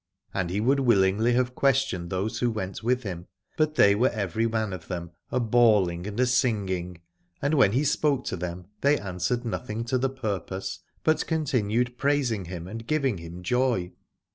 And 0.33 0.49
he 0.49 0.59
would 0.59 0.79
willingly 0.79 1.33
have 1.33 1.53
ques 1.53 1.85
tioned 1.85 2.09
those 2.09 2.39
that 2.39 2.49
went 2.49 2.81
with 2.81 3.03
him, 3.03 3.27
but 3.55 3.75
they 3.75 3.93
were 3.93 4.09
every 4.09 4.47
man 4.47 4.73
of 4.73 4.87
them 4.87 5.11
a 5.29 5.39
bawling 5.39 6.07
and 6.07 6.19
a 6.19 6.25
singing, 6.25 6.99
and 7.39 7.53
when 7.53 7.73
he 7.73 7.83
spoke 7.83 8.25
to 8.25 8.35
them 8.35 8.65
they 8.81 8.97
answered 8.97 9.45
nothing 9.45 9.83
to 9.85 9.99
the 9.99 10.09
purpose, 10.09 10.79
but 11.03 11.27
con 11.27 11.45
tinued 11.45 11.97
praising 11.97 12.45
him 12.45 12.67
and 12.67 12.87
giving 12.87 13.19
him 13.19 13.43
joy. 13.43 13.91